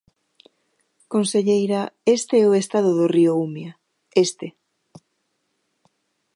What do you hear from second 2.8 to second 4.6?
do río Umia, este.